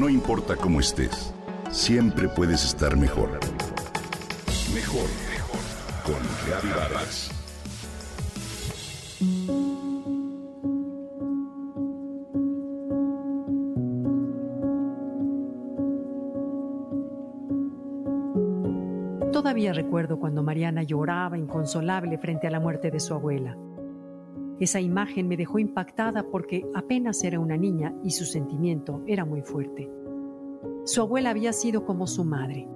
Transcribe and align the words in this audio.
No 0.00 0.08
importa 0.08 0.56
cómo 0.56 0.80
estés, 0.80 1.34
siempre 1.70 2.26
puedes 2.26 2.64
estar 2.64 2.96
mejor. 2.96 3.38
Mejor, 4.74 5.04
mejor. 5.30 5.60
Con 6.06 6.70
Vargas. 6.74 7.30
Todavía 19.30 19.74
recuerdo 19.74 20.18
cuando 20.18 20.42
Mariana 20.42 20.82
lloraba 20.82 21.36
inconsolable 21.36 22.16
frente 22.16 22.46
a 22.46 22.50
la 22.50 22.58
muerte 22.58 22.90
de 22.90 23.00
su 23.00 23.12
abuela. 23.12 23.54
Esa 24.60 24.78
imagen 24.78 25.26
me 25.26 25.38
dejó 25.38 25.58
impactada 25.58 26.22
porque 26.30 26.66
apenas 26.74 27.24
era 27.24 27.40
una 27.40 27.56
niña 27.56 27.94
y 28.04 28.10
su 28.10 28.26
sentimiento 28.26 29.02
era 29.06 29.24
muy 29.24 29.40
fuerte. 29.40 29.90
Su 30.84 31.00
abuela 31.00 31.30
había 31.30 31.54
sido 31.54 31.86
como 31.86 32.06
su 32.06 32.24
madre, 32.24 32.68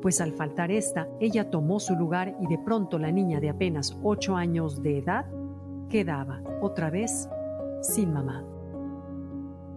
pues 0.00 0.22
al 0.22 0.32
faltar 0.32 0.70
esta, 0.70 1.06
ella 1.20 1.50
tomó 1.50 1.80
su 1.80 1.94
lugar 1.94 2.34
y 2.40 2.46
de 2.46 2.56
pronto 2.58 2.98
la 2.98 3.12
niña 3.12 3.40
de 3.40 3.50
apenas 3.50 3.98
ocho 4.02 4.36
años 4.36 4.82
de 4.82 4.98
edad 4.98 5.26
quedaba, 5.90 6.42
otra 6.62 6.88
vez, 6.88 7.28
sin 7.82 8.12
mamá. 8.14 8.42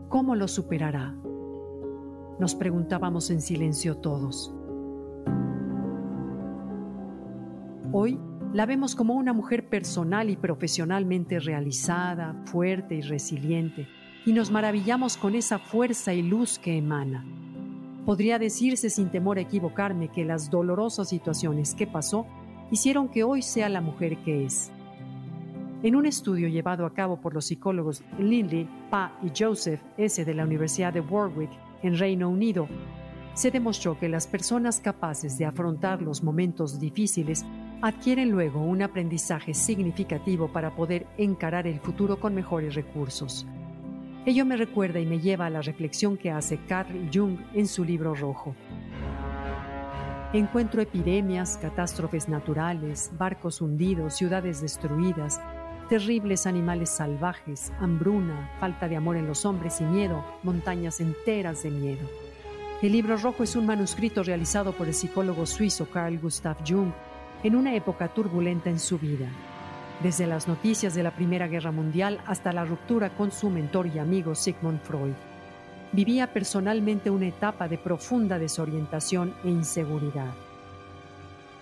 ¿Cómo 0.08 0.36
lo 0.36 0.48
superará? 0.48 1.14
Nos 2.40 2.56
preguntábamos 2.56 3.30
en 3.30 3.42
silencio 3.42 3.98
todos. 3.98 4.56
Hoy 7.92 8.18
la 8.54 8.66
vemos 8.66 8.96
como 8.96 9.14
una 9.14 9.32
mujer 9.32 9.70
personal 9.70 10.30
y 10.30 10.36
profesionalmente 10.36 11.40
realizada, 11.40 12.36
fuerte 12.46 12.96
y 12.96 13.02
resiliente, 13.02 13.88
y 14.26 14.34
nos 14.34 14.52
maravillamos 14.52 15.16
con 15.16 15.36
esa 15.36 15.58
fuerza 15.58 16.14
y 16.14 16.22
luz 16.22 16.60
que 16.60 16.78
emana. 16.78 17.26
Podría 18.06 18.40
decirse 18.40 18.90
sin 18.90 19.10
temor 19.10 19.38
a 19.38 19.42
equivocarme 19.42 20.10
que 20.10 20.26
las 20.26 20.50
dolorosas 20.50 21.10
situaciones 21.10 21.76
que 21.76 21.88
pasó 21.88 22.28
hicieron 22.72 23.08
que 23.08 23.24
hoy 23.24 23.42
sea 23.42 23.70
la 23.70 23.80
mujer 23.80 24.18
que 24.18 24.46
es. 24.46 24.72
En 25.84 25.96
un 25.96 26.06
estudio 26.06 26.48
llevado 26.48 26.86
a 26.86 26.94
cabo 26.94 27.22
por 27.22 27.34
los 27.34 27.46
psicólogos 27.46 28.04
Lindley, 28.20 28.68
Pa 28.90 29.18
y 29.24 29.32
Joseph 29.36 29.82
S. 29.98 30.26
de 30.26 30.34
la 30.34 30.44
Universidad 30.44 30.94
de 30.94 31.00
Warwick, 31.00 31.52
en 31.84 31.98
Reino 31.98 32.30
Unido, 32.30 32.68
se 33.34 33.50
demostró 33.50 33.98
que 33.98 34.10
las 34.10 34.28
personas 34.28 34.82
capaces 34.82 35.38
de 35.38 35.46
afrontar 35.46 36.02
los 36.02 36.22
momentos 36.22 36.80
difíciles 36.80 37.46
adquieren 37.82 38.30
luego 38.30 38.62
un 38.62 38.84
aprendizaje 38.84 39.54
significativo 39.54 40.48
para 40.50 40.76
poder 40.76 41.08
encarar 41.18 41.66
el 41.66 41.80
futuro 41.80 42.20
con 42.20 42.36
mejores 42.36 42.76
recursos. 42.76 43.48
Ello 44.26 44.46
me 44.46 44.56
recuerda 44.56 45.00
y 45.00 45.06
me 45.08 45.20
lleva 45.20 45.48
a 45.48 45.50
la 45.50 45.62
reflexión 45.62 46.16
que 46.16 46.30
hace 46.30 46.60
Carl 46.68 47.10
Jung 47.12 47.40
en 47.56 47.68
su 47.68 47.84
libro 47.84 48.14
rojo. 48.14 48.56
Encuentro 50.32 50.82
epidemias, 50.82 51.58
catástrofes 51.58 52.30
naturales, 52.30 53.12
barcos 53.18 53.62
hundidos, 53.62 54.14
ciudades 54.16 54.62
destruidas, 54.62 55.42
terribles 55.90 56.46
animales 56.46 56.92
salvajes, 56.92 57.74
hambruna, 57.80 58.52
falta 58.60 58.88
de 58.88 58.96
amor 58.96 59.18
en 59.18 59.28
los 59.28 59.44
hombres 59.44 59.82
y 59.82 59.86
miedo, 59.86 60.24
montañas 60.44 61.02
enteras 61.02 61.64
de 61.64 61.72
miedo. 61.72 62.08
El 62.82 62.94
libro 62.94 63.18
rojo 63.18 63.44
es 63.44 63.56
un 63.56 63.66
manuscrito 63.66 64.24
realizado 64.24 64.72
por 64.72 64.88
el 64.88 64.94
psicólogo 64.94 65.46
suizo 65.46 65.88
Carl 65.90 66.18
Gustav 66.20 66.58
Jung 66.66 66.92
en 67.44 67.56
una 67.56 67.74
época 67.76 68.08
turbulenta 68.10 68.70
en 68.70 68.80
su 68.80 69.00
vida, 69.00 69.28
desde 70.04 70.28
las 70.28 70.48
noticias 70.48 70.94
de 70.94 71.04
la 71.04 71.12
Primera 71.12 71.48
Guerra 71.48 71.72
Mundial 71.72 72.20
hasta 72.26 72.54
la 72.54 72.66
ruptura 72.66 73.10
con 73.12 73.32
su 73.32 73.50
mentor 73.50 73.88
y 73.88 74.00
amigo 74.00 74.36
Sigmund 74.36 74.82
Freud. 74.82 75.14
Vivía 75.92 76.32
personalmente 76.32 77.10
una 77.10 77.28
etapa 77.28 77.68
de 77.68 77.78
profunda 77.78 78.40
desorientación 78.40 79.34
e 79.44 79.50
inseguridad. 79.50 80.34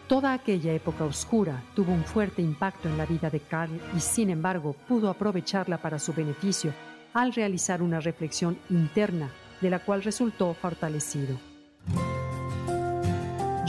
Toda 0.07 0.33
aquella 0.33 0.73
época 0.73 1.05
oscura 1.05 1.63
tuvo 1.75 1.93
un 1.93 2.03
fuerte 2.03 2.41
impacto 2.41 2.89
en 2.89 2.97
la 2.97 3.05
vida 3.05 3.29
de 3.29 3.39
Carl 3.39 3.79
y 3.95 3.99
sin 3.99 4.29
embargo 4.29 4.75
pudo 4.87 5.09
aprovecharla 5.09 5.77
para 5.77 5.99
su 5.99 6.13
beneficio 6.13 6.73
al 7.13 7.33
realizar 7.33 7.81
una 7.81 7.99
reflexión 7.99 8.57
interna 8.69 9.29
de 9.61 9.69
la 9.69 9.79
cual 9.79 10.03
resultó 10.03 10.53
fortalecido. 10.53 11.48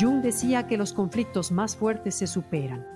Jung 0.00 0.22
decía 0.22 0.66
que 0.66 0.78
los 0.78 0.94
conflictos 0.94 1.52
más 1.52 1.76
fuertes 1.76 2.14
se 2.14 2.26
superan. 2.26 2.86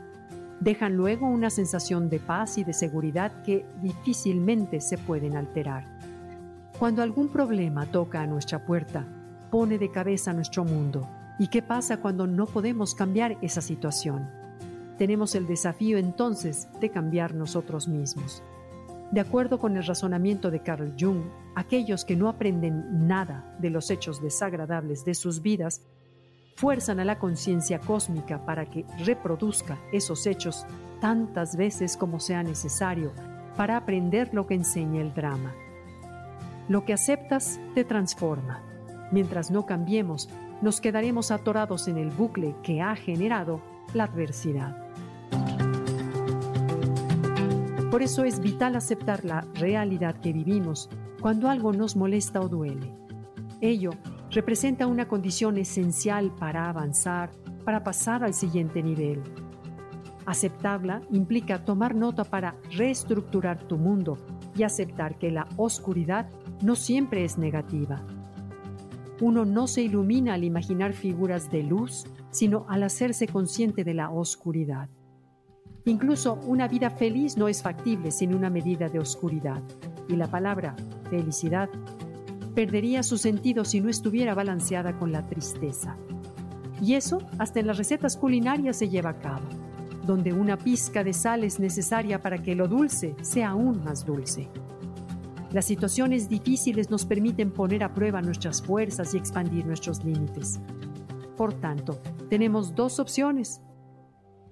Dejan 0.60 0.96
luego 0.96 1.26
una 1.26 1.50
sensación 1.50 2.08
de 2.08 2.18
paz 2.18 2.56
y 2.56 2.64
de 2.64 2.72
seguridad 2.72 3.42
que 3.42 3.66
difícilmente 3.82 4.80
se 4.80 4.96
pueden 4.96 5.36
alterar. 5.36 5.84
Cuando 6.78 7.02
algún 7.02 7.28
problema 7.28 7.84
toca 7.84 8.22
a 8.22 8.26
nuestra 8.26 8.64
puerta, 8.64 9.04
pone 9.50 9.76
de 9.76 9.90
cabeza 9.90 10.32
nuestro 10.32 10.64
mundo. 10.64 11.06
¿Y 11.38 11.48
qué 11.48 11.60
pasa 11.60 11.98
cuando 11.98 12.26
no 12.26 12.46
podemos 12.46 12.94
cambiar 12.94 13.36
esa 13.42 13.60
situación? 13.60 14.30
Tenemos 14.96 15.34
el 15.34 15.46
desafío 15.46 15.98
entonces 15.98 16.68
de 16.80 16.88
cambiar 16.88 17.34
nosotros 17.34 17.86
mismos. 17.86 18.42
De 19.10 19.20
acuerdo 19.20 19.58
con 19.58 19.76
el 19.76 19.84
razonamiento 19.84 20.50
de 20.50 20.60
Carl 20.60 20.94
Jung, 20.98 21.22
aquellos 21.54 22.04
que 22.04 22.16
no 22.16 22.28
aprenden 22.28 23.06
nada 23.06 23.44
de 23.58 23.70
los 23.70 23.90
hechos 23.90 24.22
desagradables 24.22 25.04
de 25.04 25.14
sus 25.14 25.42
vidas 25.42 25.82
fuerzan 26.54 27.00
a 27.00 27.04
la 27.04 27.18
conciencia 27.18 27.78
cósmica 27.80 28.44
para 28.44 28.66
que 28.66 28.84
reproduzca 29.04 29.78
esos 29.92 30.26
hechos 30.26 30.66
tantas 31.00 31.56
veces 31.56 31.96
como 31.96 32.20
sea 32.20 32.42
necesario 32.42 33.12
para 33.56 33.76
aprender 33.76 34.32
lo 34.32 34.46
que 34.46 34.54
enseña 34.54 35.00
el 35.00 35.14
drama. 35.14 35.52
Lo 36.68 36.84
que 36.84 36.92
aceptas 36.92 37.60
te 37.74 37.84
transforma. 37.84 38.62
Mientras 39.12 39.50
no 39.50 39.66
cambiemos, 39.66 40.28
nos 40.62 40.80
quedaremos 40.80 41.30
atorados 41.30 41.88
en 41.88 41.98
el 41.98 42.10
bucle 42.10 42.54
que 42.62 42.80
ha 42.80 42.96
generado 42.96 43.60
la 43.92 44.04
adversidad. 44.04 44.76
Por 47.90 48.02
eso 48.02 48.24
es 48.24 48.40
vital 48.40 48.74
aceptar 48.74 49.24
la 49.24 49.42
realidad 49.54 50.16
que 50.20 50.32
vivimos 50.32 50.88
cuando 51.20 51.48
algo 51.48 51.72
nos 51.72 51.96
molesta 51.96 52.40
o 52.40 52.48
duele. 52.48 52.92
Ello 53.60 53.90
representa 54.34 54.88
una 54.88 55.06
condición 55.06 55.58
esencial 55.58 56.34
para 56.34 56.68
avanzar, 56.68 57.30
para 57.64 57.84
pasar 57.84 58.24
al 58.24 58.34
siguiente 58.34 58.82
nivel. 58.82 59.22
Aceptarla 60.26 61.02
implica 61.12 61.64
tomar 61.64 61.94
nota 61.94 62.24
para 62.24 62.56
reestructurar 62.72 63.62
tu 63.68 63.76
mundo 63.76 64.18
y 64.56 64.64
aceptar 64.64 65.18
que 65.18 65.30
la 65.30 65.46
oscuridad 65.56 66.28
no 66.62 66.74
siempre 66.74 67.24
es 67.24 67.38
negativa. 67.38 68.04
Uno 69.20 69.44
no 69.44 69.68
se 69.68 69.82
ilumina 69.82 70.34
al 70.34 70.42
imaginar 70.42 70.94
figuras 70.94 71.50
de 71.52 71.62
luz, 71.62 72.04
sino 72.30 72.66
al 72.68 72.82
hacerse 72.82 73.28
consciente 73.28 73.84
de 73.84 73.94
la 73.94 74.10
oscuridad. 74.10 74.88
Incluso 75.84 76.40
una 76.46 76.66
vida 76.66 76.90
feliz 76.90 77.36
no 77.36 77.46
es 77.46 77.62
factible 77.62 78.10
sin 78.10 78.34
una 78.34 78.50
medida 78.50 78.88
de 78.88 78.98
oscuridad, 78.98 79.62
y 80.08 80.16
la 80.16 80.26
palabra 80.26 80.74
felicidad 81.08 81.68
perdería 82.54 83.02
su 83.02 83.18
sentido 83.18 83.64
si 83.64 83.80
no 83.80 83.88
estuviera 83.88 84.34
balanceada 84.34 84.96
con 84.98 85.12
la 85.12 85.26
tristeza. 85.26 85.96
Y 86.80 86.94
eso 86.94 87.18
hasta 87.38 87.60
en 87.60 87.66
las 87.66 87.78
recetas 87.78 88.16
culinarias 88.16 88.76
se 88.76 88.88
lleva 88.88 89.10
a 89.10 89.18
cabo, 89.18 89.46
donde 90.06 90.32
una 90.32 90.56
pizca 90.58 91.04
de 91.04 91.12
sal 91.12 91.44
es 91.44 91.58
necesaria 91.58 92.22
para 92.22 92.42
que 92.42 92.54
lo 92.54 92.68
dulce 92.68 93.14
sea 93.22 93.50
aún 93.50 93.82
más 93.84 94.04
dulce. 94.04 94.48
Las 95.52 95.66
situaciones 95.66 96.28
difíciles 96.28 96.90
nos 96.90 97.06
permiten 97.06 97.52
poner 97.52 97.84
a 97.84 97.94
prueba 97.94 98.20
nuestras 98.20 98.60
fuerzas 98.60 99.14
y 99.14 99.18
expandir 99.18 99.64
nuestros 99.64 100.04
límites. 100.04 100.58
Por 101.36 101.54
tanto, 101.54 102.00
tenemos 102.28 102.74
dos 102.74 102.98
opciones. 102.98 103.60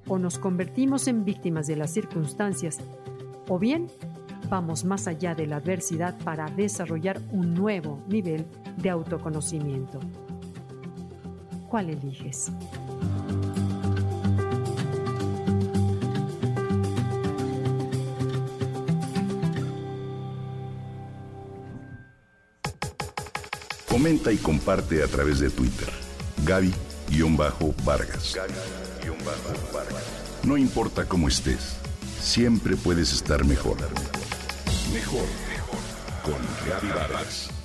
O 0.07 0.19
nos 0.19 0.39
convertimos 0.39 1.09
en 1.09 1.25
víctimas 1.25 1.67
de 1.67 1.77
las 1.77 1.93
circunstancias, 1.93 2.79
o 3.49 3.59
bien 3.59 3.89
vamos 4.53 4.85
más 4.85 5.07
allá 5.07 5.35
de 5.35 5.47
la 5.47 5.57
adversidad 5.57 6.15
para 6.25 6.45
desarrollar 6.45 7.19
un 7.31 7.55
nuevo 7.55 8.05
nivel 8.07 8.45
de 8.77 8.91
autoconocimiento. 8.91 9.99
¿Cuál 11.71 11.88
eliges? 11.88 12.53
Comenta 23.88 24.32
y 24.32 24.37
comparte 24.37 25.03
a 25.03 25.06
través 25.06 25.41
de 25.41 25.49
Twitter. 25.49 25.88
Gaby-Vargas. 26.44 28.37
No 30.44 30.59
importa 30.59 31.09
cómo 31.09 31.29
estés, 31.29 31.79
siempre 32.21 32.76
puedes 32.76 33.15
estar 33.15 33.47
mejor. 33.47 33.79
Mejor, 34.93 35.27
mejor. 35.49 35.79
Con 36.23 36.69
Gaby 36.69 36.89
Vargas. 36.89 37.62